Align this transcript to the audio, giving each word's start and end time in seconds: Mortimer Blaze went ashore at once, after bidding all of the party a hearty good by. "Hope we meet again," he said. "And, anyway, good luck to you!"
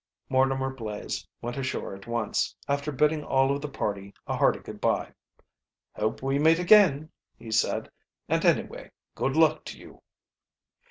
Mortimer 0.29 0.73
Blaze 0.73 1.27
went 1.43 1.57
ashore 1.57 1.93
at 1.93 2.07
once, 2.07 2.55
after 2.67 2.91
bidding 2.91 3.23
all 3.23 3.55
of 3.55 3.61
the 3.61 3.69
party 3.69 4.15
a 4.25 4.35
hearty 4.35 4.57
good 4.59 4.81
by. 4.81 5.11
"Hope 5.93 6.23
we 6.23 6.39
meet 6.39 6.57
again," 6.57 7.11
he 7.37 7.51
said. 7.51 7.87
"And, 8.27 8.43
anyway, 8.43 8.89
good 9.13 9.35
luck 9.35 9.63
to 9.65 9.77
you!" 9.77 10.01